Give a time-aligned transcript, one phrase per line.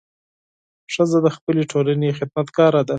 [0.93, 2.89] ښځه د خپلې ټولنې خدمتګاره ده.